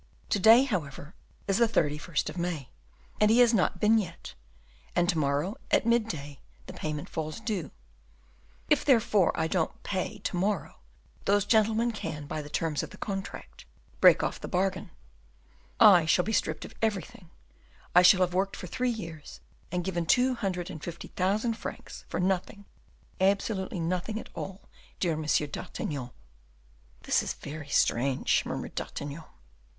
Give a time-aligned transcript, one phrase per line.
[0.29, 1.13] To day, however,
[1.47, 2.69] is the thirty first of May,
[3.19, 4.33] and he has not been yet,
[4.95, 7.69] and to morrow, at midday, the payment falls due;
[8.67, 10.79] if, therefore, I don't pay to morrow,
[11.25, 13.65] those gentlemen can, by the terms of the contract,
[13.99, 14.89] break off the bargain;
[15.79, 17.29] I shall be stripped of everything;
[17.93, 19.39] I shall have worked for three years,
[19.71, 22.65] and given two hundred and fifty thousand francs for nothing,
[23.19, 24.61] absolutely for nothing at all,
[24.99, 25.27] dear M.
[25.51, 26.09] d'Artagnan."
[27.03, 29.25] "This is very strange," murmured D'Artagnan.